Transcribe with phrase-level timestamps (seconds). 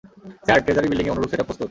[0.45, 1.69] Sir, treasury বিল্ডিং-এ অনুরূপ setup প্রস্তুত।